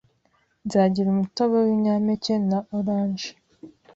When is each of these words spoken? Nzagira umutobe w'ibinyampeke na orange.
Nzagira 0.65 1.07
umutobe 1.11 1.55
w'ibinyampeke 1.57 2.33
na 2.49 2.59
orange. 2.77 3.27